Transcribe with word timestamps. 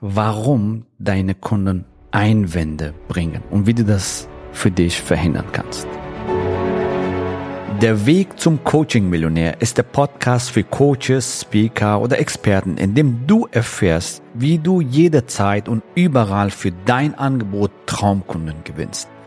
warum 0.00 0.86
deine 0.98 1.34
Kunden 1.34 1.84
Einwände 2.10 2.94
bringen 3.08 3.42
und 3.50 3.66
wie 3.66 3.74
du 3.74 3.84
das 3.84 4.28
für 4.52 4.70
dich 4.70 5.00
verhindern 5.00 5.46
kannst. 5.52 5.86
Der 7.80 8.04
Weg 8.04 8.38
zum 8.38 8.62
Coaching-Millionär 8.62 9.62
ist 9.62 9.78
der 9.78 9.84
Podcast 9.84 10.50
für 10.50 10.64
Coaches, 10.64 11.42
Speaker 11.42 12.00
oder 12.02 12.18
Experten, 12.18 12.76
in 12.76 12.94
dem 12.94 13.26
du 13.26 13.48
erfährst, 13.50 14.22
wie 14.34 14.58
du 14.58 14.82
jederzeit 14.82 15.66
und 15.66 15.82
überall 15.94 16.50
für 16.50 16.72
dein 16.84 17.14
Angebot 17.14 17.70
Traumkunden 17.86 18.64
gewinnst. 18.64 19.08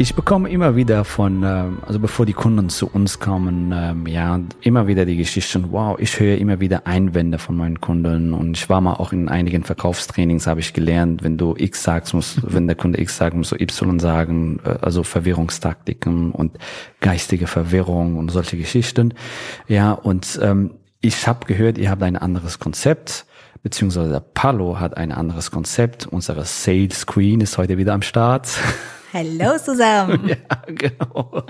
Ich 0.00 0.14
bekomme 0.14 0.48
immer 0.48 0.76
wieder 0.76 1.04
von, 1.04 1.42
ähm, 1.42 1.78
also 1.84 1.98
bevor 1.98 2.24
die 2.24 2.32
Kunden 2.32 2.68
zu 2.68 2.86
uns 2.86 3.18
kommen, 3.18 3.74
ähm, 3.74 4.06
ja, 4.06 4.38
immer 4.60 4.86
wieder 4.86 5.04
die 5.04 5.16
Geschichten, 5.16 5.72
wow, 5.72 5.98
ich 5.98 6.20
höre 6.20 6.38
immer 6.38 6.60
wieder 6.60 6.86
Einwände 6.86 7.38
von 7.38 7.56
meinen 7.56 7.80
Kunden 7.80 8.32
und 8.32 8.56
ich 8.56 8.68
war 8.68 8.80
mal 8.80 8.92
auch 8.92 9.10
in 9.12 9.28
einigen 9.28 9.64
Verkaufstrainings, 9.64 10.46
habe 10.46 10.60
ich 10.60 10.72
gelernt, 10.72 11.24
wenn 11.24 11.36
du 11.36 11.56
X 11.58 11.82
sagst, 11.82 12.14
muss, 12.14 12.36
wenn 12.44 12.68
der 12.68 12.76
Kunde 12.76 13.00
X 13.00 13.16
sagt, 13.16 13.34
muss 13.34 13.50
du 13.50 13.56
Y 13.56 13.98
sagen, 13.98 14.60
äh, 14.64 14.76
also 14.82 15.02
Verwirrungstaktiken 15.02 16.30
und 16.30 16.56
geistige 17.00 17.48
Verwirrung 17.48 18.18
und 18.18 18.30
solche 18.30 18.56
Geschichten. 18.56 19.14
Ja, 19.66 19.94
und 19.94 20.38
ähm, 20.40 20.74
ich 21.00 21.26
habe 21.26 21.44
gehört, 21.46 21.76
ihr 21.76 21.90
habt 21.90 22.04
ein 22.04 22.16
anderes 22.16 22.60
Konzept 22.60 23.26
beziehungsweise 23.64 24.10
der 24.10 24.20
Palo 24.20 24.78
hat 24.78 24.96
ein 24.96 25.10
anderes 25.10 25.50
Konzept. 25.50 26.06
Unsere 26.06 26.44
Sales 26.44 27.08
Queen 27.08 27.40
ist 27.40 27.58
heute 27.58 27.76
wieder 27.78 27.94
am 27.94 28.02
Start. 28.02 28.48
Hallo 29.12 29.58
zusammen. 29.58 30.28
ja, 30.28 30.36
genau. 30.66 31.42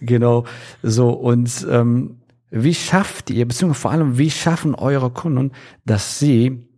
genau. 0.00 0.44
So, 0.82 1.10
und 1.10 1.66
ähm, 1.70 2.20
wie 2.50 2.74
schafft 2.74 3.30
ihr, 3.30 3.46
beziehungsweise 3.46 3.80
vor 3.80 3.90
allem, 3.90 4.18
wie 4.18 4.30
schaffen 4.30 4.74
eure 4.74 5.10
Kunden, 5.10 5.52
dass 5.84 6.18
sie 6.18 6.68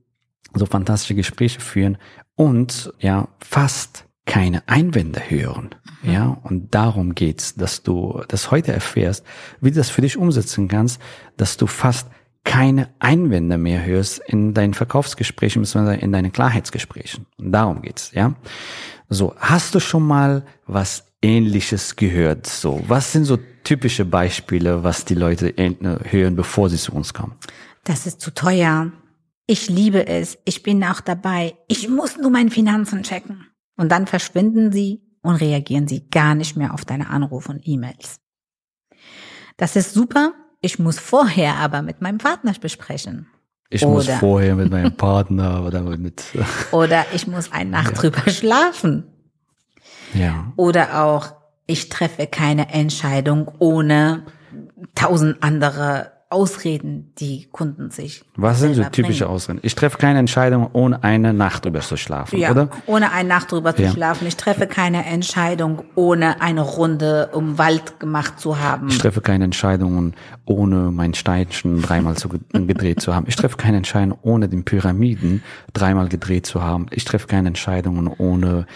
so 0.54 0.66
fantastische 0.66 1.14
Gespräche 1.14 1.60
führen 1.60 1.98
und 2.34 2.92
ja, 2.98 3.28
fast 3.40 4.04
keine 4.26 4.68
Einwände 4.68 5.20
hören. 5.28 5.70
Mhm. 6.02 6.12
Ja, 6.12 6.38
und 6.42 6.74
darum 6.74 7.14
geht's, 7.14 7.54
dass 7.54 7.82
du 7.82 8.22
das 8.28 8.50
heute 8.50 8.72
erfährst, 8.72 9.24
wie 9.60 9.70
du 9.70 9.76
das 9.76 9.90
für 9.90 10.02
dich 10.02 10.16
umsetzen 10.16 10.68
kannst, 10.68 11.00
dass 11.36 11.56
du 11.56 11.66
fast 11.66 12.08
keine 12.44 12.88
Einwände 13.00 13.58
mehr 13.58 13.84
hörst 13.84 14.20
in 14.20 14.54
deinen 14.54 14.74
Verkaufsgesprächen 14.74 15.62
bzw. 15.62 15.98
in 15.98 16.12
deinen 16.12 16.32
Klarheitsgesprächen. 16.32 17.26
Und 17.38 17.52
darum 17.52 17.82
geht's, 17.82 18.12
ja. 18.12 18.34
So, 19.08 19.34
hast 19.38 19.74
du 19.74 19.80
schon 19.80 20.06
mal 20.06 20.44
was 20.66 21.04
Ähnliches 21.22 21.96
gehört? 21.96 22.46
So, 22.46 22.82
was 22.88 23.12
sind 23.12 23.24
so 23.24 23.38
typische 23.64 24.04
Beispiele, 24.04 24.82
was 24.82 25.04
die 25.04 25.14
Leute 25.14 25.54
hören, 25.56 26.36
bevor 26.36 26.70
sie 26.70 26.76
zu 26.76 26.92
uns 26.92 27.14
kommen? 27.14 27.34
Das 27.84 28.06
ist 28.06 28.20
zu 28.20 28.32
teuer. 28.32 28.92
Ich 29.46 29.68
liebe 29.68 30.06
es. 30.06 30.38
Ich 30.44 30.62
bin 30.62 30.82
auch 30.82 31.00
dabei. 31.00 31.56
Ich 31.68 31.88
muss 31.88 32.16
nur 32.16 32.30
meine 32.30 32.50
Finanzen 32.50 33.02
checken. 33.04 33.46
Und 33.76 33.92
dann 33.92 34.06
verschwinden 34.06 34.72
sie 34.72 35.02
und 35.22 35.36
reagieren 35.36 35.86
sie 35.86 36.08
gar 36.08 36.34
nicht 36.34 36.56
mehr 36.56 36.74
auf 36.74 36.84
deine 36.84 37.10
Anrufe 37.10 37.52
und 37.52 37.66
E-Mails. 37.66 38.20
Das 39.56 39.76
ist 39.76 39.94
super. 39.94 40.32
Ich 40.60 40.78
muss 40.78 40.98
vorher 40.98 41.56
aber 41.56 41.82
mit 41.82 42.00
meinem 42.00 42.18
Partner 42.18 42.54
besprechen. 42.60 43.28
Ich 43.68 43.84
oder, 43.84 43.94
muss 43.94 44.08
vorher 44.08 44.54
mit 44.54 44.70
meinem 44.70 44.96
Partner 44.96 45.64
oder 45.64 45.82
mit. 45.82 46.24
oder 46.72 47.04
ich 47.12 47.26
muss 47.26 47.52
eine 47.52 47.70
Nacht 47.70 47.94
ja. 47.96 48.00
drüber 48.00 48.30
schlafen. 48.30 49.04
Ja. 50.14 50.52
Oder 50.56 51.02
auch, 51.02 51.34
ich 51.66 51.88
treffe 51.88 52.26
keine 52.26 52.72
Entscheidung 52.72 53.50
ohne 53.58 54.24
tausend 54.94 55.42
andere 55.42 56.12
Ausreden, 56.28 57.12
die 57.18 57.46
Kunden 57.52 57.90
sich. 57.90 58.24
Was 58.34 58.58
sind 58.58 58.74
so 58.74 58.82
typische 58.82 59.24
bringen. 59.24 59.36
Ausreden? 59.36 59.60
Ich 59.62 59.76
treffe 59.76 59.96
keine 59.96 60.18
Entscheidung, 60.18 60.68
ohne 60.72 61.04
eine 61.04 61.32
Nacht 61.32 61.64
drüber 61.64 61.80
zu 61.80 61.96
schlafen, 61.96 62.40
ja, 62.40 62.50
oder? 62.50 62.68
Ohne 62.86 63.12
eine 63.12 63.28
Nacht 63.28 63.52
drüber 63.52 63.76
zu 63.76 63.82
ja. 63.82 63.92
schlafen. 63.92 64.26
Ich 64.26 64.36
treffe 64.36 64.66
keine 64.66 65.06
Entscheidung, 65.06 65.84
ohne 65.94 66.40
eine 66.40 66.62
Runde 66.62 67.30
um 67.32 67.58
Wald 67.58 68.00
gemacht 68.00 68.40
zu 68.40 68.58
haben. 68.58 68.88
Ich 68.88 68.98
treffe 68.98 69.20
keine 69.20 69.44
Entscheidungen, 69.44 70.14
ohne 70.46 70.90
mein 70.90 71.14
Steinchen 71.14 71.80
dreimal 71.80 72.16
zu, 72.16 72.28
gedreht 72.52 73.00
zu 73.00 73.14
haben. 73.14 73.26
Ich 73.28 73.36
treffe 73.36 73.56
keine 73.56 73.76
Entscheidung, 73.76 74.18
ohne 74.22 74.48
den 74.48 74.64
Pyramiden 74.64 75.44
dreimal 75.74 76.08
gedreht 76.08 76.46
zu 76.46 76.60
haben. 76.60 76.86
Ich 76.90 77.04
treffe 77.04 77.28
keine 77.28 77.48
Entscheidungen, 77.48 78.08
ohne 78.08 78.66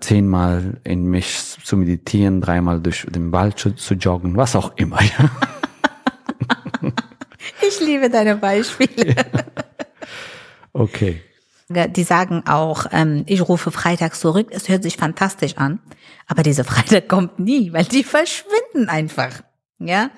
zehnmal 0.00 0.78
in 0.84 1.06
mich 1.06 1.56
zu 1.62 1.76
meditieren, 1.76 2.40
dreimal 2.40 2.80
durch 2.80 3.06
den 3.08 3.32
Wald 3.32 3.58
zu, 3.58 3.70
zu 3.74 3.94
joggen, 3.94 4.36
was 4.36 4.56
auch 4.56 4.72
immer. 4.76 4.98
Ich 7.78 7.86
liebe 7.86 8.10
deine 8.10 8.36
Beispiele. 8.36 9.14
Okay. 10.72 11.22
Die 11.68 12.04
sagen 12.04 12.44
auch, 12.46 12.86
ähm, 12.92 13.24
ich 13.26 13.48
rufe 13.48 13.70
freitags 13.70 14.20
zurück, 14.20 14.48
es 14.50 14.68
hört 14.68 14.82
sich 14.82 14.96
fantastisch 14.96 15.56
an, 15.56 15.80
aber 16.26 16.42
dieser 16.42 16.64
Freitag 16.64 17.08
kommt 17.08 17.38
nie, 17.38 17.72
weil 17.72 17.84
die 17.84 18.04
verschwinden 18.04 18.88
einfach. 18.88 19.42
Ja? 19.78 20.10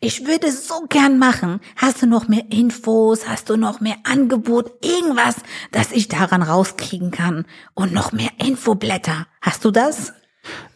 Ich 0.00 0.26
würde 0.26 0.46
es 0.46 0.66
so 0.66 0.86
gern 0.88 1.18
machen. 1.18 1.60
Hast 1.76 2.00
du 2.00 2.06
noch 2.06 2.28
mehr 2.28 2.44
Infos? 2.50 3.28
Hast 3.28 3.50
du 3.50 3.56
noch 3.56 3.80
mehr 3.80 3.96
Angebot? 4.04 4.82
Irgendwas, 4.82 5.36
das 5.70 5.92
ich 5.92 6.08
daran 6.08 6.42
rauskriegen 6.42 7.10
kann? 7.10 7.44
Und 7.74 7.92
noch 7.92 8.10
mehr 8.12 8.30
Infoblätter. 8.38 9.26
Hast 9.42 9.64
du 9.66 9.70
das? 9.70 10.14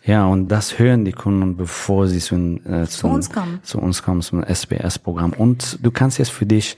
Ja, 0.04 0.26
und 0.26 0.48
das 0.48 0.78
hören 0.78 1.04
die 1.04 1.12
Kunden, 1.12 1.56
bevor 1.56 2.08
sie 2.08 2.18
zu, 2.18 2.36
äh, 2.36 2.86
zu, 2.86 3.08
uns 3.08 3.30
kommen. 3.30 3.60
Zu 3.62 3.78
uns 3.78 4.02
kommen, 4.02 4.20
zum 4.20 4.42
SBS-Programm. 4.42 5.32
Und 5.32 5.78
du 5.82 5.90
kannst 5.90 6.18
jetzt 6.18 6.30
für 6.30 6.46
dich 6.46 6.76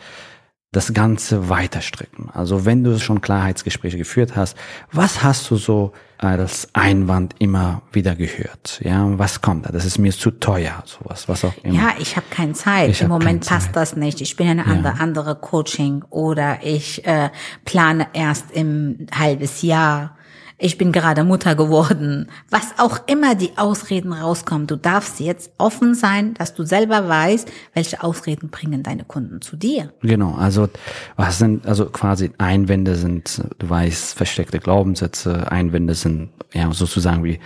das 0.72 0.92
Ganze 0.92 1.48
weiter 1.48 1.80
stricken. 1.80 2.28
Also 2.34 2.66
wenn 2.66 2.84
du 2.84 2.98
schon 2.98 3.20
Klarheitsgespräche 3.20 3.96
geführt 3.96 4.36
hast, 4.36 4.56
was 4.92 5.22
hast 5.22 5.50
du 5.50 5.56
so 5.56 5.92
als 6.18 6.68
Einwand 6.74 7.34
immer 7.38 7.82
wieder 7.92 8.14
gehört? 8.14 8.80
Ja, 8.84 9.06
was 9.18 9.40
kommt 9.40 9.66
da? 9.66 9.72
Das 9.72 9.84
ist 9.84 9.98
mir 9.98 10.12
zu 10.12 10.32
teuer, 10.32 10.82
sowas, 10.84 11.28
was 11.28 11.44
auch 11.44 11.54
immer. 11.62 11.74
Ja, 11.74 11.94
ich 11.98 12.16
habe 12.16 12.26
keine 12.30 12.52
Zeit. 12.52 12.90
Ich 12.90 13.00
Im 13.00 13.08
Moment 13.08 13.46
passt 13.46 13.66
Zeit. 13.66 13.76
das 13.76 13.96
nicht. 13.96 14.20
Ich 14.20 14.36
bin 14.36 14.48
eine 14.48 14.66
andere, 14.66 14.94
ja. 14.94 15.00
andere 15.00 15.36
Coaching 15.36 16.04
oder 16.10 16.58
ich 16.62 17.06
äh, 17.06 17.30
plane 17.64 18.08
erst 18.12 18.50
im 18.50 19.06
halbes 19.14 19.62
Jahr 19.62 20.15
ich 20.58 20.78
bin 20.78 20.90
gerade 20.90 21.24
Mutter 21.24 21.54
geworden, 21.54 22.28
was 22.50 22.78
auch 22.78 23.00
immer 23.06 23.34
die 23.34 23.56
Ausreden 23.56 24.12
rauskommen. 24.12 24.66
Du 24.66 24.76
darfst 24.76 25.20
jetzt 25.20 25.50
offen 25.58 25.94
sein, 25.94 26.34
dass 26.34 26.54
du 26.54 26.64
selber 26.64 27.08
weißt, 27.08 27.50
welche 27.74 28.02
Ausreden 28.02 28.48
bringen 28.48 28.82
deine 28.82 29.04
Kunden 29.04 29.42
zu 29.42 29.56
dir. 29.56 29.92
Genau, 30.00 30.34
also 30.34 30.68
was 31.16 31.38
sind, 31.38 31.66
also 31.66 31.86
quasi 31.86 32.30
Einwände 32.38 32.96
sind, 32.96 33.42
du 33.58 33.68
weißt, 33.68 34.14
versteckte 34.14 34.58
Glaubenssätze, 34.58 35.50
Einwände 35.52 35.94
sind 35.94 36.30
ja 36.54 36.72
sozusagen 36.72 37.22
wie, 37.22 37.38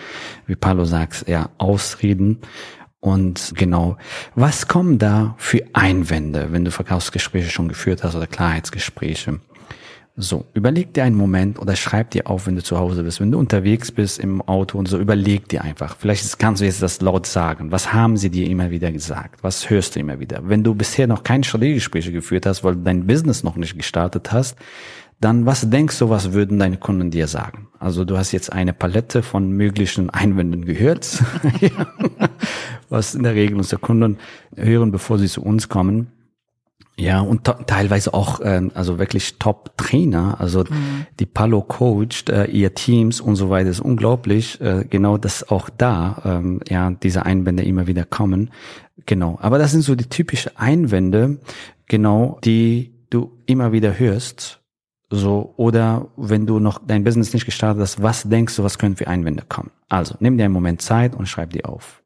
wie 0.47 0.57
Paulo 0.57 0.85
sagt, 0.85 1.29
ja, 1.29 1.51
Ausreden. 1.59 2.39
Und 3.01 3.55
genau, 3.57 3.97
was 4.35 4.69
kommen 4.69 4.99
da 4.99 5.35
für 5.39 5.65
Einwände, 5.73 6.49
wenn 6.53 6.65
du 6.65 6.71
Verkaufsgespräche 6.71 7.51
schon 7.51 7.69
geführt 7.69 8.05
hast 8.05 8.15
oder 8.15 8.27
Klarheitsgespräche? 8.27 9.41
So, 10.23 10.45
überleg 10.55 10.93
dir 10.93 11.05
einen 11.05 11.17
Moment 11.17 11.59
oder 11.59 11.77
schreib 11.77 12.11
dir 12.11 12.27
auf, 12.27 12.47
wenn 12.47 12.57
du 12.57 12.63
zu 12.63 12.79
Hause 12.79 13.03
bist, 13.03 13.21
wenn 13.21 13.31
du 13.31 13.39
unterwegs 13.39 13.91
bist 13.91 14.19
im 14.19 14.43
Auto 14.43 14.79
und 14.79 14.87
so, 14.87 14.99
überleg 14.99 15.49
dir 15.49 15.63
einfach. 15.63 15.97
Vielleicht 15.99 16.39
kannst 16.39 16.61
du 16.61 16.67
jetzt 16.67 16.83
das 16.83 17.01
laut 17.01 17.27
sagen. 17.27 17.73
Was 17.73 17.93
haben 17.93 18.17
sie 18.17 18.31
dir 18.31 18.47
immer 18.47 18.71
wieder 18.71 18.93
gesagt? 18.93 19.43
Was 19.43 19.71
hörst 19.71 19.97
du 19.97 20.01
immer 20.01 20.21
wieder? 20.21 20.41
Wenn 20.45 20.63
du 20.63 20.75
bisher 20.75 21.07
noch 21.07 21.23
keine 21.23 21.45
Strategiegespräche 21.45 22.13
geführt 22.13 22.47
hast, 22.47 22.63
weil 22.65 22.75
du 22.75 22.83
dein 22.83 23.07
Business 23.07 23.43
noch 23.43 23.57
nicht 23.57 23.77
gestartet 23.77 24.31
hast, 24.33 24.57
dann 25.21 25.45
was 25.45 25.69
denkst 25.69 25.99
du, 25.99 26.09
was 26.09 26.33
würden 26.33 26.59
deine 26.59 26.79
Kunden 26.79 27.11
dir 27.11 27.27
sagen? 27.27 27.69
Also 27.79 28.05
du 28.05 28.17
hast 28.17 28.33
jetzt 28.33 28.53
eine 28.53 28.73
Palette 28.73 29.23
von 29.23 29.53
möglichen 29.53 30.11
Einwänden 30.11 30.65
gehört, 30.65 31.23
was 32.89 33.15
in 33.15 33.23
der 33.23 33.35
Regel 33.35 33.57
unsere 33.57 33.81
Kunden 33.81 34.19
hören, 34.57 34.93
bevor 34.93 35.19
sie 35.19 35.29
zu 35.29 35.43
uns 35.43 35.69
kommen. 35.69 36.09
Ja, 37.01 37.21
und 37.21 37.45
teilweise 37.67 38.13
auch, 38.13 38.41
ähm, 38.45 38.71
also 38.75 38.99
wirklich 38.99 39.39
Top-Trainer, 39.39 40.37
also 40.39 40.61
mhm. 40.61 41.07
die 41.19 41.27
Palo 41.27 41.63
coacht 41.63 42.29
äh, 42.29 42.45
ihr 42.45 42.75
Teams 42.75 43.21
und 43.21 43.37
so 43.37 43.49
weiter, 43.49 43.71
ist 43.71 43.81
unglaublich, 43.81 44.61
äh, 44.61 44.85
genau, 44.89 45.17
dass 45.17 45.49
auch 45.49 45.71
da, 45.71 46.21
ähm, 46.25 46.61
ja, 46.69 46.91
diese 46.91 47.25
Einwände 47.25 47.63
immer 47.65 47.87
wieder 47.87 48.05
kommen. 48.05 48.51
Genau, 49.07 49.39
aber 49.41 49.59
das 49.59 49.71
sind 49.73 49.83
so 49.83 49.95
die 49.95 50.09
typischen 50.09 50.57
Einwände, 50.57 51.39
genau, 51.87 52.39
die 52.45 52.93
du 53.09 53.33
immer 53.47 53.73
wieder 53.73 53.99
hörst 53.99 54.61
So, 55.13 55.55
oder 55.57 56.07
wenn 56.17 56.47
du 56.47 56.61
noch 56.61 56.81
dein 56.87 57.03
Business 57.03 57.33
nicht 57.33 57.45
gestartet 57.45 57.83
hast, 57.83 58.03
was 58.03 58.23
denkst 58.29 58.55
du, 58.57 58.63
was 58.63 58.79
können 58.79 58.95
für 58.95 59.09
Einwände 59.09 59.43
kommen? 59.49 59.71
Also, 59.89 60.15
nimm 60.21 60.39
dir 60.39 60.45
einen 60.45 60.55
Moment 60.55 60.83
Zeit 60.83 61.17
und 61.17 61.27
schreib 61.27 61.51
die 61.51 61.65
auf. 61.65 62.00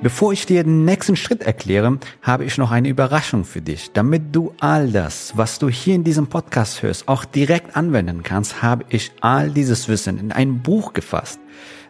Bevor 0.00 0.32
ich 0.32 0.46
dir 0.46 0.62
den 0.62 0.84
nächsten 0.84 1.16
Schritt 1.16 1.42
erkläre, 1.42 1.98
habe 2.22 2.44
ich 2.44 2.56
noch 2.56 2.70
eine 2.70 2.88
Überraschung 2.88 3.44
für 3.44 3.60
dich. 3.60 3.90
Damit 3.92 4.32
du 4.32 4.54
all 4.60 4.92
das, 4.92 5.32
was 5.36 5.58
du 5.58 5.68
hier 5.68 5.96
in 5.96 6.04
diesem 6.04 6.28
Podcast 6.28 6.84
hörst, 6.84 7.08
auch 7.08 7.24
direkt 7.24 7.76
anwenden 7.76 8.22
kannst, 8.22 8.62
habe 8.62 8.84
ich 8.90 9.10
all 9.20 9.50
dieses 9.50 9.88
Wissen 9.88 10.20
in 10.20 10.30
ein 10.30 10.62
Buch 10.62 10.92
gefasst. 10.92 11.40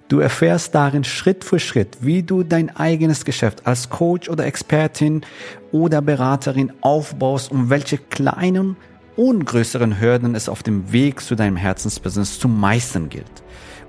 Du 0.09 0.21
erfährst 0.21 0.75
darin 0.75 1.05
Schritt 1.05 1.45
für 1.45 1.59
Schritt, 1.59 1.99
wie 2.01 2.23
du 2.23 2.45
dein 2.45 2.75
eigenes 2.75 3.27
Geschäft 3.27 3.67
als 3.67 3.91
Coach 3.91 4.31
oder 4.31 4.47
Expertin 4.47 5.21
oder 5.71 6.01
Beraterin 6.01 6.73
aufbaust 6.81 7.53
und 7.53 7.69
welche 7.69 7.99
kleinen 7.99 8.79
und 9.17 9.45
größeren 9.45 10.01
Hürden 10.01 10.35
es 10.35 10.49
auf 10.49 10.63
dem 10.63 10.93
Weg 10.93 11.21
zu 11.21 11.35
deinem 11.35 11.57
Herzensbusiness 11.57 12.39
zu 12.39 12.49
meistern 12.49 13.11
gilt. 13.11 13.43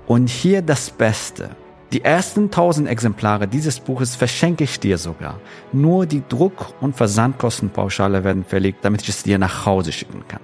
Und 0.06 0.28
hier 0.28 0.60
das 0.60 0.90
Beste. 0.90 1.56
Die 1.92 2.04
ersten 2.04 2.44
1000 2.44 2.88
Exemplare 2.88 3.48
dieses 3.48 3.80
Buches 3.80 4.14
verschenke 4.14 4.62
ich 4.62 4.78
dir 4.78 4.96
sogar. 4.96 5.40
Nur 5.72 6.06
die 6.06 6.22
Druck- 6.28 6.72
und 6.80 6.96
Versandkostenpauschale 6.96 8.22
werden 8.22 8.44
verlegt, 8.44 8.84
damit 8.84 9.02
ich 9.02 9.08
es 9.08 9.24
dir 9.24 9.38
nach 9.38 9.66
Hause 9.66 9.90
schicken 9.90 10.22
kann. 10.28 10.40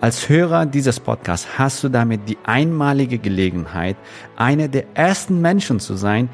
Als 0.00 0.30
Hörer 0.30 0.64
dieses 0.64 0.98
Podcasts 0.98 1.58
hast 1.58 1.84
du 1.84 1.90
damit 1.90 2.28
die 2.28 2.38
einmalige 2.44 3.18
Gelegenheit, 3.18 3.96
einer 4.36 4.68
der 4.68 4.84
ersten 4.94 5.42
Menschen 5.42 5.80
zu 5.80 5.96
sein, 5.96 6.30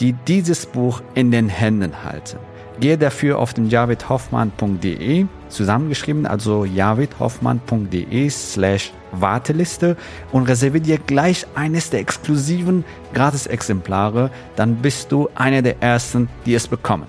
die 0.00 0.12
dieses 0.12 0.66
Buch 0.66 1.02
in 1.14 1.30
den 1.30 1.48
Händen 1.48 2.02
halten. 2.04 2.38
Gehe 2.84 2.98
dafür 2.98 3.38
auf 3.38 3.54
den 3.54 3.70
javidhoffmann.de, 3.70 5.24
zusammengeschrieben, 5.48 6.26
also 6.26 6.66
javidhoffmann.de 6.66 8.28
slash 8.28 8.92
Warteliste 9.10 9.96
und 10.32 10.42
reserviere 10.42 10.82
dir 10.82 10.98
gleich 10.98 11.46
eines 11.54 11.88
der 11.88 12.00
exklusiven 12.00 12.84
Gratis-Exemplare, 13.14 14.30
dann 14.56 14.76
bist 14.82 15.10
du 15.12 15.30
einer 15.34 15.62
der 15.62 15.82
ersten, 15.82 16.28
die 16.44 16.52
es 16.52 16.68
bekommen. 16.68 17.06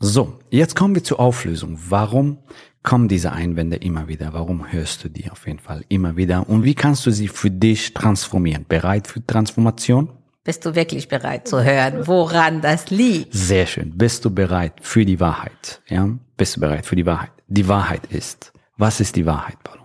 So, 0.00 0.38
jetzt 0.50 0.76
kommen 0.76 0.94
wir 0.94 1.02
zur 1.02 1.18
Auflösung. 1.18 1.78
Warum 1.88 2.36
kommen 2.82 3.08
diese 3.08 3.32
Einwände 3.32 3.76
immer 3.76 4.08
wieder? 4.08 4.34
Warum 4.34 4.70
hörst 4.70 5.02
du 5.02 5.08
die 5.08 5.30
auf 5.30 5.46
jeden 5.46 5.60
Fall 5.60 5.82
immer 5.88 6.18
wieder? 6.18 6.46
Und 6.46 6.62
wie 6.62 6.74
kannst 6.74 7.06
du 7.06 7.10
sie 7.10 7.28
für 7.28 7.50
dich 7.50 7.94
transformieren? 7.94 8.66
Bereit 8.68 9.06
für 9.06 9.26
Transformation? 9.26 10.10
Bist 10.48 10.64
du 10.64 10.74
wirklich 10.74 11.08
bereit 11.08 11.46
zu 11.46 11.62
hören, 11.62 12.06
woran 12.06 12.62
das 12.62 12.88
liegt? 12.88 13.34
Sehr 13.34 13.66
schön. 13.66 13.92
Bist 13.98 14.24
du 14.24 14.30
bereit 14.30 14.72
für 14.80 15.04
die 15.04 15.20
Wahrheit? 15.20 15.82
Ja? 15.88 16.08
Bist 16.38 16.56
du 16.56 16.60
bereit 16.60 16.86
für 16.86 16.96
die 16.96 17.04
Wahrheit? 17.04 17.32
Die 17.48 17.68
Wahrheit 17.68 18.06
ist, 18.06 18.50
was 18.78 18.98
ist 18.98 19.16
die 19.16 19.26
Wahrheit, 19.26 19.62
Paulo? 19.62 19.82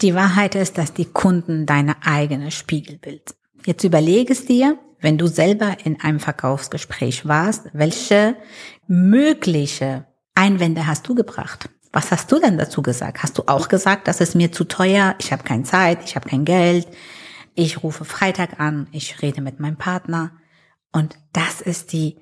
Die 0.00 0.16
Wahrheit 0.16 0.56
ist, 0.56 0.78
dass 0.78 0.94
die 0.94 1.04
Kunden 1.04 1.64
deine 1.64 1.94
eigene 2.04 2.50
Spiegelbild. 2.50 3.36
Jetzt 3.66 3.84
überlege 3.84 4.32
es 4.32 4.46
dir, 4.46 4.80
wenn 4.98 5.16
du 5.16 5.28
selber 5.28 5.76
in 5.84 6.00
einem 6.00 6.18
Verkaufsgespräch 6.18 7.28
warst, 7.28 7.66
welche 7.72 8.34
mögliche 8.88 10.06
Einwände 10.34 10.88
hast 10.88 11.06
du 11.06 11.14
gebracht? 11.14 11.68
Was 11.92 12.10
hast 12.10 12.32
du 12.32 12.40
denn 12.40 12.58
dazu 12.58 12.82
gesagt? 12.82 13.22
Hast 13.22 13.38
du 13.38 13.44
auch 13.46 13.68
gesagt, 13.68 14.08
das 14.08 14.20
ist 14.20 14.34
mir 14.34 14.50
zu 14.50 14.64
teuer, 14.64 15.14
ich 15.20 15.30
habe 15.30 15.44
keine 15.44 15.62
Zeit, 15.62 16.00
ich 16.04 16.16
habe 16.16 16.28
kein 16.28 16.44
Geld, 16.44 16.88
ich 17.54 17.82
rufe 17.82 18.04
Freitag 18.04 18.60
an, 18.60 18.86
ich 18.92 19.22
rede 19.22 19.40
mit 19.40 19.60
meinem 19.60 19.76
Partner 19.76 20.32
und 20.92 21.16
das 21.32 21.60
ist 21.60 21.92
die 21.92 22.16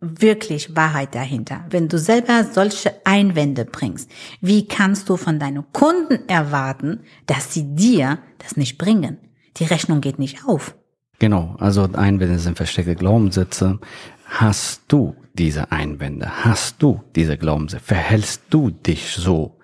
wirklich 0.00 0.76
Wahrheit 0.76 1.14
dahinter. 1.14 1.64
Wenn 1.70 1.88
du 1.88 1.98
selber 1.98 2.44
solche 2.44 2.94
Einwände 3.04 3.64
bringst, 3.64 4.10
wie 4.40 4.66
kannst 4.66 5.08
du 5.08 5.16
von 5.16 5.38
deinen 5.38 5.64
Kunden 5.72 6.28
erwarten, 6.28 7.00
dass 7.26 7.54
sie 7.54 7.74
dir 7.74 8.18
das 8.38 8.56
nicht 8.56 8.76
bringen? 8.78 9.18
Die 9.56 9.64
Rechnung 9.64 10.00
geht 10.00 10.18
nicht 10.18 10.44
auf. 10.46 10.74
Genau, 11.18 11.56
also 11.58 11.88
Einwände 11.92 12.38
sind 12.38 12.56
versteckte 12.56 12.96
Glaubenssätze. 12.96 13.78
Hast 14.26 14.82
du 14.88 15.14
diese 15.34 15.70
Einwände? 15.70 16.44
Hast 16.44 16.82
du 16.82 17.02
diese 17.14 17.38
Glaubenssätze? 17.38 17.84
Verhältst 17.84 18.42
du 18.50 18.70
dich 18.70 19.12
so? 19.12 19.58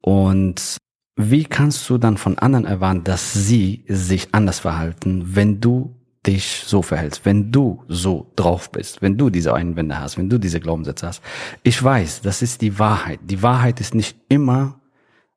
Und 0.00 0.78
wie 1.16 1.44
kannst 1.44 1.88
du 1.90 1.98
dann 1.98 2.16
von 2.16 2.38
anderen 2.38 2.64
erwarten, 2.64 3.04
dass 3.04 3.32
sie 3.32 3.84
sich 3.88 4.28
anders 4.32 4.60
verhalten, 4.60 5.36
wenn 5.36 5.60
du 5.60 5.96
dich 6.26 6.62
so 6.66 6.82
verhältst, 6.82 7.24
wenn 7.24 7.50
du 7.50 7.84
so 7.88 8.32
drauf 8.36 8.70
bist, 8.70 9.02
wenn 9.02 9.18
du 9.18 9.28
diese 9.28 9.54
Einwände 9.54 9.98
hast, 9.98 10.18
wenn 10.18 10.30
du 10.30 10.38
diese 10.38 10.60
Glaubenssätze 10.60 11.06
hast. 11.06 11.22
Ich 11.62 11.82
weiß, 11.82 12.22
das 12.22 12.42
ist 12.42 12.62
die 12.62 12.78
Wahrheit. 12.78 13.20
Die 13.24 13.42
Wahrheit 13.42 13.80
ist 13.80 13.94
nicht 13.94 14.16
immer 14.28 14.80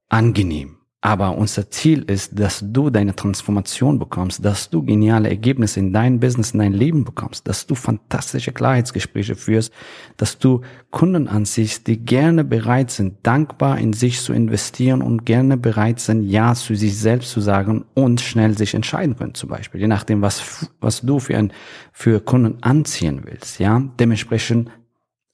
angenehm. 0.10 0.75
Aber 1.06 1.38
unser 1.38 1.70
Ziel 1.70 2.02
ist, 2.02 2.32
dass 2.40 2.64
du 2.66 2.90
deine 2.90 3.16
Transformation 3.16 4.00
bekommst, 4.00 4.44
dass 4.44 4.72
du 4.72 4.82
geniale 4.82 5.30
Ergebnisse 5.30 5.80
in 5.80 5.94
dein 5.94 6.20
Business, 6.20 6.54
in 6.54 6.58
dein 6.58 6.74
Leben 6.74 7.04
bekommst, 7.04 7.48
dass 7.48 7.68
du 7.68 7.76
fantastische 7.76 8.52
Klarheitsgespräche 8.52 9.36
führst, 9.36 9.72
dass 10.18 10.40
du 10.40 10.62
Kunden 10.90 11.28
anziehst, 11.28 11.86
die 11.86 12.04
gerne 12.04 12.44
bereit 12.44 12.90
sind, 12.90 13.18
dankbar 13.22 13.78
in 13.78 13.94
sich 13.94 14.20
zu 14.20 14.34
investieren 14.34 15.04
und 15.04 15.28
gerne 15.28 15.58
bereit 15.58 16.00
sind, 16.00 16.24
Ja 16.24 16.56
zu 16.56 16.74
sich 16.74 16.98
selbst 16.98 17.30
zu 17.30 17.40
sagen 17.40 17.86
und 17.94 18.20
schnell 18.20 18.58
sich 18.58 18.74
entscheiden 18.74 19.16
können, 19.16 19.36
zum 19.36 19.50
Beispiel, 19.50 19.82
je 19.82 19.88
nachdem, 19.88 20.24
was, 20.24 20.72
was 20.82 21.02
du 21.02 21.20
für 21.20 21.38
ein, 21.38 21.54
für 21.92 22.20
Kunden 22.20 22.64
anziehen 22.64 23.22
willst, 23.26 23.60
ja. 23.60 23.80
Dementsprechend 24.00 24.72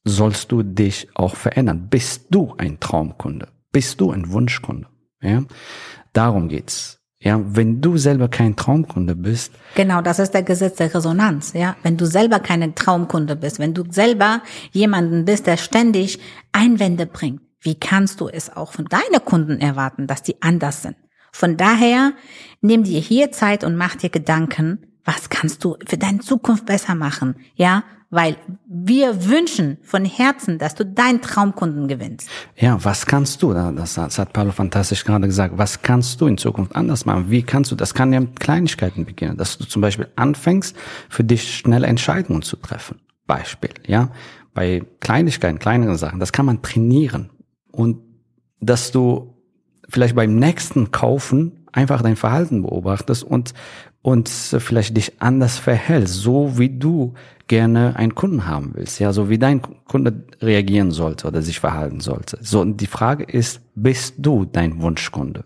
sollst 0.03 0.51
du 0.51 0.63
dich 0.63 1.07
auch 1.13 1.37
verändern. 1.37 1.87
Bist 1.89 2.25
du 2.29 2.55
ein 2.57 2.81
Traumkunde? 2.81 3.47
Bist 3.71 4.01
du 4.01 4.11
ein 4.11 4.33
Wunschkunde? 4.33 4.90
Ja, 5.21 5.43
darum 6.13 6.49
geht's. 6.49 7.01
Ja, 7.23 7.39
wenn 7.55 7.81
du 7.81 7.97
selber 7.97 8.29
kein 8.29 8.55
Traumkunde 8.55 9.15
bist. 9.15 9.53
Genau, 9.75 10.01
das 10.01 10.17
ist 10.17 10.33
der 10.33 10.41
Gesetz 10.41 10.77
der 10.77 10.93
Resonanz. 10.93 11.53
Ja, 11.53 11.75
wenn 11.83 11.95
du 11.95 12.05
selber 12.05 12.39
keine 12.39 12.73
Traumkunde 12.73 13.35
bist, 13.35 13.59
wenn 13.59 13.75
du 13.75 13.83
selber 13.91 14.41
jemanden 14.71 15.25
bist, 15.25 15.45
der 15.45 15.57
ständig 15.57 16.19
Einwände 16.51 17.05
bringt, 17.05 17.41
wie 17.59 17.75
kannst 17.75 18.21
du 18.21 18.27
es 18.27 18.55
auch 18.55 18.71
von 18.71 18.85
deinen 18.85 19.23
Kunden 19.23 19.59
erwarten, 19.59 20.07
dass 20.07 20.23
die 20.23 20.41
anders 20.41 20.81
sind? 20.81 20.95
Von 21.31 21.57
daher, 21.57 22.13
nimm 22.61 22.83
dir 22.83 22.99
hier 22.99 23.31
Zeit 23.31 23.63
und 23.63 23.75
mach 23.75 23.95
dir 23.95 24.09
Gedanken, 24.09 24.79
was 25.05 25.29
kannst 25.29 25.63
du 25.63 25.77
für 25.85 25.97
deine 25.97 26.19
Zukunft 26.19 26.65
besser 26.65 26.95
machen? 26.95 27.35
Ja, 27.53 27.83
weil 28.11 28.35
wir 28.67 29.25
wünschen 29.25 29.77
von 29.81 30.05
Herzen, 30.05 30.59
dass 30.59 30.75
du 30.75 30.85
deinen 30.85 31.21
Traumkunden 31.21 31.87
gewinnst. 31.87 32.29
Ja, 32.57 32.77
was 32.83 33.05
kannst 33.05 33.41
du? 33.41 33.53
Das, 33.53 33.97
hat 33.97 34.33
Paulo 34.33 34.51
fantastisch 34.51 35.05
gerade 35.05 35.25
gesagt. 35.25 35.57
Was 35.57 35.81
kannst 35.81 36.19
du 36.21 36.27
in 36.27 36.37
Zukunft 36.37 36.75
anders 36.75 37.05
machen? 37.05 37.31
Wie 37.31 37.41
kannst 37.41 37.71
du? 37.71 37.75
Das 37.75 37.93
kann 37.93 38.13
ja 38.13 38.19
mit 38.19 38.39
Kleinigkeiten 38.39 39.05
beginnen, 39.05 39.37
dass 39.37 39.57
du 39.57 39.65
zum 39.65 39.81
Beispiel 39.81 40.09
anfängst, 40.17 40.75
für 41.09 41.23
dich 41.23 41.55
schnelle 41.55 41.87
Entscheidungen 41.87 42.41
zu 42.41 42.57
treffen. 42.57 42.99
Beispiel, 43.25 43.71
ja, 43.87 44.09
bei 44.53 44.83
Kleinigkeiten, 44.99 45.57
kleineren 45.57 45.97
Sachen. 45.97 46.19
Das 46.19 46.33
kann 46.33 46.45
man 46.45 46.61
trainieren 46.61 47.29
und 47.71 47.99
dass 48.59 48.91
du 48.91 49.37
vielleicht 49.87 50.15
beim 50.15 50.35
nächsten 50.35 50.91
Kaufen 50.91 51.60
einfach 51.71 52.01
dein 52.01 52.15
Verhalten 52.15 52.61
beobachtest 52.61 53.23
und 53.23 53.53
und 54.03 54.29
vielleicht 54.29 54.97
dich 54.97 55.21
anders 55.21 55.59
verhältst, 55.59 56.15
so 56.15 56.57
wie 56.57 56.69
du 56.69 57.13
gerne 57.47 57.95
einen 57.97 58.15
Kunden 58.15 58.47
haben 58.47 58.71
willst, 58.73 58.99
ja, 58.99 59.13
so 59.13 59.29
wie 59.29 59.37
dein 59.37 59.61
Kunde 59.61 60.23
reagieren 60.41 60.91
sollte 60.91 61.27
oder 61.27 61.41
sich 61.41 61.59
verhalten 61.59 61.99
sollte. 61.99 62.39
So, 62.41 62.61
und 62.61 62.81
die 62.81 62.87
Frage 62.87 63.23
ist, 63.25 63.61
bist 63.75 64.15
du 64.17 64.45
dein 64.45 64.81
Wunschkunde? 64.81 65.45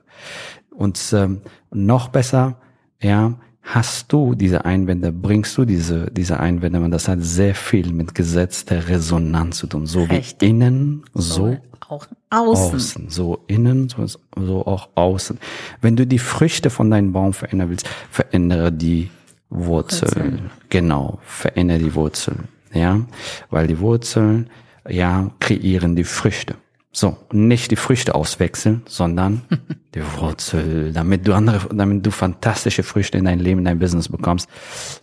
Und 0.70 1.02
ähm, 1.14 1.42
noch 1.72 2.10
besser, 2.10 2.58
ja, 3.02 3.40
hast 3.66 4.14
du 4.14 4.36
diese 4.36 4.64
Einwände, 4.64 5.12
bringst 5.12 5.58
du 5.58 5.66
diese, 5.66 6.10
diese 6.12 6.40
Einwände, 6.40 6.80
und 6.80 6.92
das 6.92 7.08
hat 7.08 7.22
sehr 7.22 7.56
viel 7.56 7.92
mit 7.92 8.14
Gesetz 8.14 8.64
der 8.64 8.88
Resonanz 8.88 9.58
zu 9.58 9.68
tun, 9.68 9.88
so 9.88 10.04
Richtig. 10.04 10.42
wie 10.42 10.52
innen, 10.52 11.04
so, 11.14 11.22
so 11.22 11.58
auch 11.90 12.08
außen. 12.30 12.76
außen. 12.76 13.10
So 13.10 13.40
innen, 13.48 13.90
so, 13.90 14.06
so 14.06 14.66
auch 14.66 14.90
außen. 14.96 15.40
Wenn 15.82 15.96
du 15.96 16.06
die 16.06 16.20
Früchte 16.20 16.70
von 16.70 16.92
deinem 16.92 17.12
Baum 17.12 17.34
verändern 17.34 17.70
willst, 17.70 17.90
verändere 18.10 18.72
die 18.72 19.10
Wurzeln. 19.50 20.12
Wurzeln. 20.12 20.50
Genau, 20.70 21.20
verändere 21.24 21.80
die 21.80 21.96
Wurzeln. 21.96 22.48
Ja, 22.74 23.02
weil 23.50 23.68
die 23.68 23.80
Wurzeln, 23.80 24.50
ja, 24.88 25.32
kreieren 25.40 25.96
die 25.96 26.04
Früchte. 26.04 26.56
So, 26.98 27.18
nicht 27.34 27.72
die 27.72 27.76
Früchte 27.76 28.16
auswechseln, 28.16 28.84
sondern 28.88 29.42
die 29.96 30.02
Wurzel, 30.18 30.94
damit 30.94 31.28
du 31.28 31.34
andere, 31.34 31.68
damit 31.76 32.06
du 32.06 32.10
fantastische 32.10 32.84
Früchte 32.84 33.18
in 33.18 33.26
dein 33.26 33.40
Leben, 33.40 33.60
in 33.60 33.66
dein 33.66 33.80
Business 33.80 34.08
bekommst. 34.08 34.48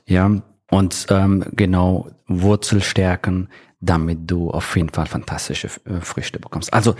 Ja, 0.07 0.31
und 0.71 1.07
ähm, 1.11 1.45
genau 1.53 2.09
Wurzel 2.27 2.83
stärken, 2.83 3.51
damit 3.83 4.21
du 4.31 4.51
auf 4.51 4.75
jeden 4.75 4.89
Fall 4.89 5.05
fantastische 5.05 5.69
äh, 5.85 6.01
Früchte 6.01 6.41
bekommst. 6.41 6.73
Also 6.73 6.95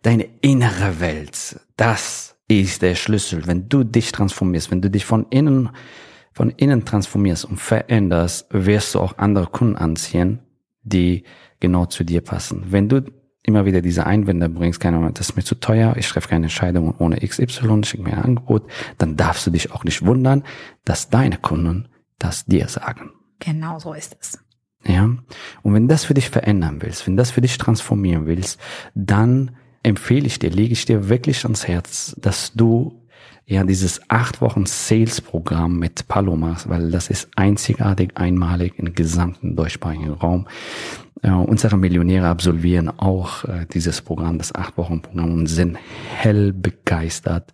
deine 0.00 0.26
innere 0.40 0.98
Welt, 0.98 1.60
das 1.76 2.34
ist 2.48 2.80
der 2.80 2.94
Schlüssel. 2.94 3.46
Wenn 3.46 3.68
du 3.68 3.84
dich 3.84 4.12
transformierst, 4.12 4.70
wenn 4.70 4.80
du 4.80 4.88
dich 4.88 5.04
von 5.04 5.26
innen, 5.28 5.68
von 6.32 6.48
innen 6.48 6.86
transformierst 6.86 7.44
und 7.44 7.60
veränderst, 7.60 8.46
wirst 8.48 8.94
du 8.94 9.00
auch 9.00 9.18
andere 9.18 9.48
Kunden 9.48 9.76
anziehen, 9.76 10.38
die 10.82 11.24
genau 11.60 11.84
zu 11.84 12.02
dir 12.02 12.22
passen. 12.22 12.64
Wenn 12.70 12.88
du 12.88 13.02
immer 13.48 13.64
wieder 13.64 13.80
diese 13.80 14.06
Einwände 14.06 14.48
bringst, 14.48 14.78
keine 14.78 14.98
Ahnung, 14.98 15.14
das 15.14 15.30
ist 15.30 15.36
mir 15.36 15.42
zu 15.42 15.56
teuer, 15.56 15.96
ich 15.96 16.06
treffe 16.06 16.28
keine 16.28 16.46
Entscheidung 16.46 16.94
ohne 16.98 17.16
XY, 17.16 17.82
schick 17.84 18.02
mir 18.02 18.12
ein 18.12 18.22
Angebot, 18.22 18.70
dann 18.98 19.16
darfst 19.16 19.46
du 19.46 19.50
dich 19.50 19.72
auch 19.72 19.84
nicht 19.84 20.04
wundern, 20.04 20.44
dass 20.84 21.08
deine 21.08 21.38
Kunden 21.38 21.88
das 22.18 22.44
dir 22.44 22.68
sagen. 22.68 23.10
Genau 23.40 23.78
so 23.78 23.94
ist 23.94 24.16
es. 24.20 24.38
Ja. 24.86 25.04
Und 25.62 25.74
wenn 25.74 25.88
das 25.88 26.04
für 26.04 26.14
dich 26.14 26.28
verändern 26.28 26.82
willst, 26.82 27.06
wenn 27.06 27.16
das 27.16 27.30
für 27.30 27.40
dich 27.40 27.58
transformieren 27.58 28.26
willst, 28.26 28.60
dann 28.94 29.56
empfehle 29.82 30.26
ich 30.26 30.38
dir, 30.38 30.50
lege 30.50 30.72
ich 30.72 30.84
dir 30.84 31.08
wirklich 31.08 31.44
ans 31.44 31.66
Herz, 31.66 32.14
dass 32.20 32.52
du 32.52 33.02
ja 33.46 33.64
dieses 33.64 34.02
acht 34.10 34.42
Wochen 34.42 34.66
Sales 34.66 35.22
Programm 35.22 35.78
mit 35.78 36.06
Palo 36.06 36.36
machst, 36.36 36.68
weil 36.68 36.90
das 36.90 37.08
ist 37.08 37.30
einzigartig, 37.34 38.12
einmalig 38.16 38.74
im 38.76 38.92
gesamten 38.92 39.56
deutschsprachigen 39.56 40.12
Raum. 40.12 40.46
Unsere 41.22 41.76
Millionäre 41.76 42.28
absolvieren 42.28 42.88
auch 42.88 43.44
äh, 43.44 43.66
dieses 43.72 44.02
Programm, 44.02 44.38
das 44.38 44.54
acht 44.54 44.76
Wochen 44.76 45.02
Programm 45.02 45.32
und 45.32 45.46
sind 45.46 45.76
hell 46.16 46.52
begeistert. 46.52 47.52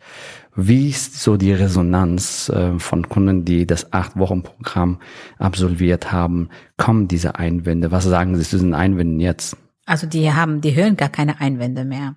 Wie 0.55 0.91
ist 0.91 1.21
so 1.21 1.37
die 1.37 1.53
Resonanz 1.53 2.49
äh, 2.51 2.79
von 2.79 3.09
Kunden, 3.09 3.45
die 3.45 3.67
das 3.67 3.93
acht 3.93 4.17
Wochen 4.17 4.43
Programm 4.43 4.99
absolviert 5.39 6.13
haben? 6.13 6.51
Kommen 6.77 7.09
diese 7.09 7.37
Einwände? 7.37 7.91
Was 7.91 8.05
sagen 8.05 8.37
Sie 8.37 8.43
zu 8.43 8.57
diesen 8.57 8.75
Einwänden 8.75 9.19
jetzt? 9.19 9.57
Also 9.87 10.07
die 10.07 10.33
haben, 10.33 10.61
die 10.61 10.75
hören 10.75 10.97
gar 10.97 11.09
keine 11.09 11.41
Einwände 11.41 11.85
mehr. 11.85 12.17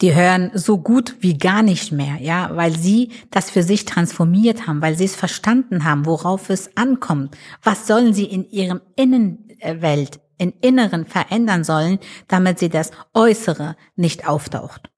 Die 0.00 0.14
hören 0.14 0.50
so 0.54 0.78
gut 0.78 1.16
wie 1.20 1.36
gar 1.36 1.62
nicht 1.62 1.92
mehr, 1.92 2.16
ja, 2.20 2.50
weil 2.54 2.76
sie 2.76 3.10
das 3.30 3.50
für 3.50 3.62
sich 3.62 3.84
transformiert 3.84 4.66
haben, 4.66 4.82
weil 4.82 4.96
sie 4.96 5.04
es 5.04 5.16
verstanden 5.16 5.84
haben, 5.84 6.06
worauf 6.06 6.50
es 6.50 6.76
ankommt. 6.76 7.36
Was 7.62 7.86
sollen 7.86 8.14
sie 8.14 8.24
in 8.24 8.48
ihrem 8.50 8.80
Innenwelt, 8.96 10.20
in 10.38 10.52
Inneren 10.60 11.04
verändern 11.04 11.64
sollen, 11.64 11.98
damit 12.28 12.58
sie 12.58 12.68
das 12.68 12.92
Äußere 13.12 13.76
nicht 13.96 14.26
auftaucht. 14.26 14.90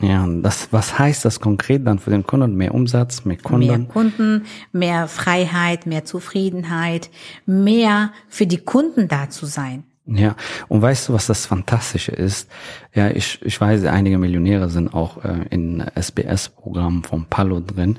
Ja, 0.00 0.24
das, 0.28 0.68
was 0.72 0.96
heißt 0.96 1.24
das 1.24 1.40
konkret 1.40 1.84
dann 1.84 1.98
für 1.98 2.10
den 2.10 2.24
Kunden? 2.24 2.54
Mehr 2.54 2.72
Umsatz, 2.72 3.24
mehr 3.24 3.36
Kunden? 3.36 3.66
Mehr 3.66 3.78
Kunden, 3.80 4.44
mehr 4.70 5.08
Freiheit, 5.08 5.86
mehr 5.86 6.04
Zufriedenheit, 6.04 7.10
mehr 7.46 8.12
für 8.28 8.46
die 8.46 8.58
Kunden 8.58 9.08
da 9.08 9.28
zu 9.28 9.46
sein. 9.46 9.84
Ja, 10.10 10.36
und 10.68 10.80
weißt 10.80 11.08
du, 11.08 11.12
was 11.12 11.26
das 11.26 11.44
Fantastische 11.44 12.12
ist? 12.12 12.50
Ja, 12.94 13.10
ich, 13.10 13.40
ich 13.42 13.60
weiß, 13.60 13.84
einige 13.84 14.16
Millionäre 14.16 14.70
sind 14.70 14.94
auch 14.94 15.22
äh, 15.22 15.44
in 15.50 15.84
SBS-Programmen 15.94 17.04
vom 17.04 17.26
Palo 17.26 17.60
drin. 17.60 17.98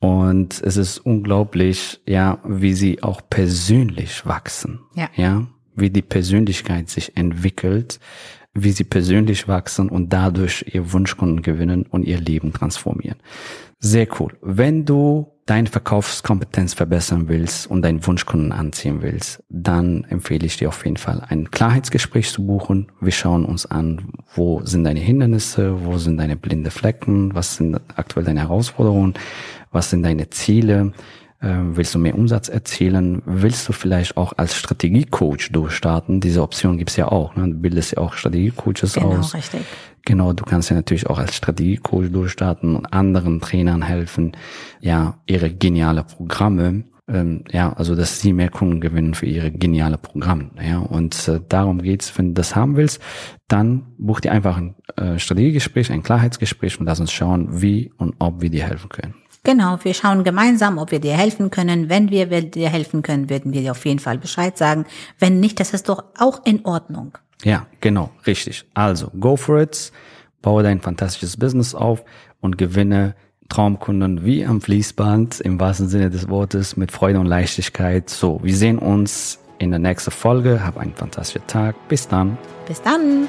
Und 0.00 0.60
es 0.62 0.76
ist 0.76 0.98
unglaublich, 0.98 2.00
ja, 2.08 2.38
wie 2.44 2.72
sie 2.72 3.02
auch 3.02 3.20
persönlich 3.28 4.24
wachsen. 4.26 4.80
Ja. 4.94 5.10
Ja, 5.14 5.46
wie 5.76 5.90
die 5.90 6.02
Persönlichkeit 6.02 6.88
sich 6.88 7.16
entwickelt, 7.16 8.00
wie 8.54 8.72
sie 8.72 8.84
persönlich 8.84 9.46
wachsen 9.46 9.90
und 9.90 10.12
dadurch 10.12 10.64
ihr 10.72 10.92
Wunschkunden 10.92 11.42
gewinnen 11.42 11.84
und 11.84 12.04
ihr 12.04 12.18
Leben 12.18 12.52
transformieren. 12.52 13.18
Sehr 13.84 14.06
cool. 14.20 14.32
Wenn 14.40 14.84
du 14.84 15.26
deine 15.44 15.66
Verkaufskompetenz 15.66 16.72
verbessern 16.72 17.26
willst 17.26 17.68
und 17.68 17.82
deinen 17.82 18.06
Wunschkunden 18.06 18.52
anziehen 18.52 19.02
willst, 19.02 19.42
dann 19.48 20.04
empfehle 20.04 20.46
ich 20.46 20.56
dir 20.56 20.68
auf 20.68 20.84
jeden 20.84 20.98
Fall 20.98 21.20
ein 21.28 21.50
Klarheitsgespräch 21.50 22.30
zu 22.30 22.46
buchen. 22.46 22.92
Wir 23.00 23.10
schauen 23.10 23.44
uns 23.44 23.66
an, 23.66 24.12
wo 24.36 24.64
sind 24.64 24.84
deine 24.84 25.00
Hindernisse, 25.00 25.84
wo 25.84 25.98
sind 25.98 26.18
deine 26.18 26.36
blinde 26.36 26.70
Flecken, 26.70 27.34
was 27.34 27.56
sind 27.56 27.80
aktuell 27.96 28.24
deine 28.24 28.42
Herausforderungen, 28.42 29.14
was 29.72 29.90
sind 29.90 30.04
deine 30.04 30.30
Ziele, 30.30 30.92
ähm, 31.42 31.76
willst 31.76 31.92
du 31.92 31.98
mehr 31.98 32.14
Umsatz 32.14 32.48
erzielen? 32.48 33.20
Willst 33.26 33.68
du 33.68 33.72
vielleicht 33.72 34.16
auch 34.16 34.32
als 34.36 34.54
Strategiecoach 34.54 35.50
durchstarten? 35.50 36.20
Diese 36.20 36.40
Option 36.40 36.78
gibt's 36.78 36.94
ja 36.94 37.08
auch. 37.08 37.34
Ne? 37.34 37.48
Du 37.48 37.54
bildest 37.54 37.96
ja 37.96 37.98
auch 37.98 38.14
Strategiecoaches 38.14 38.94
genau, 38.94 39.16
aus. 39.16 39.34
richtig. 39.34 39.62
Genau, 40.04 40.32
du 40.32 40.44
kannst 40.44 40.70
ja 40.70 40.76
natürlich 40.76 41.06
auch 41.08 41.18
als 41.18 41.36
Strategiecoach 41.36 42.10
durchstarten 42.10 42.74
und 42.74 42.86
anderen 42.92 43.40
Trainern 43.40 43.82
helfen, 43.82 44.32
ja, 44.80 45.18
ihre 45.26 45.50
geniale 45.50 46.02
Programme, 46.02 46.84
ähm, 47.08 47.44
ja, 47.50 47.72
also 47.72 47.94
dass 47.94 48.20
sie 48.20 48.32
mehr 48.32 48.48
Kunden 48.48 48.80
gewinnen 48.80 49.14
für 49.14 49.26
ihre 49.26 49.50
geniale 49.50 49.98
Programme. 49.98 50.50
Ja, 50.60 50.78
und 50.78 51.28
äh, 51.28 51.40
darum 51.48 51.82
geht's. 51.82 52.16
Wenn 52.16 52.28
du 52.28 52.34
das 52.34 52.56
haben 52.56 52.76
willst, 52.76 53.00
dann 53.48 53.94
buch 53.98 54.20
dir 54.20 54.32
einfach 54.32 54.56
ein 54.56 54.76
äh, 54.96 55.18
Strategiegespräch, 55.18 55.90
ein 55.92 56.02
Klarheitsgespräch 56.02 56.80
und 56.80 56.86
lass 56.86 57.00
uns 57.00 57.12
schauen, 57.12 57.60
wie 57.60 57.92
und 57.98 58.14
ob 58.18 58.40
wir 58.40 58.50
dir 58.50 58.66
helfen 58.66 58.88
können. 58.88 59.14
Genau, 59.44 59.78
wir 59.82 59.92
schauen 59.92 60.22
gemeinsam, 60.22 60.78
ob 60.78 60.92
wir 60.92 61.00
dir 61.00 61.16
helfen 61.16 61.50
können. 61.50 61.88
Wenn 61.88 62.10
wir 62.10 62.26
dir 62.26 62.68
helfen 62.68 63.02
können, 63.02 63.28
würden 63.28 63.52
wir 63.52 63.62
dir 63.62 63.72
auf 63.72 63.84
jeden 63.84 63.98
Fall 63.98 64.18
Bescheid 64.18 64.56
sagen. 64.56 64.84
Wenn 65.18 65.40
nicht, 65.40 65.58
das 65.58 65.74
ist 65.74 65.88
doch 65.88 66.04
auch 66.16 66.46
in 66.46 66.64
Ordnung. 66.64 67.18
Ja, 67.44 67.66
genau, 67.80 68.10
richtig. 68.26 68.64
Also, 68.74 69.10
go 69.18 69.36
for 69.36 69.60
it, 69.60 69.92
baue 70.42 70.62
dein 70.62 70.80
fantastisches 70.80 71.36
Business 71.36 71.74
auf 71.74 72.04
und 72.40 72.58
gewinne 72.58 73.14
Traumkunden 73.48 74.24
wie 74.24 74.46
am 74.46 74.60
Fließband, 74.60 75.40
im 75.40 75.60
wahrsten 75.60 75.88
Sinne 75.88 76.08
des 76.08 76.28
Wortes, 76.28 76.76
mit 76.76 76.90
Freude 76.90 77.20
und 77.20 77.26
Leichtigkeit. 77.26 78.08
So, 78.08 78.40
wir 78.42 78.56
sehen 78.56 78.78
uns 78.78 79.38
in 79.58 79.70
der 79.70 79.78
nächsten 79.78 80.10
Folge. 80.10 80.64
Hab 80.64 80.78
einen 80.78 80.94
fantastischen 80.94 81.46
Tag. 81.46 81.76
Bis 81.88 82.08
dann. 82.08 82.38
Bis 82.66 82.80
dann. 82.80 83.28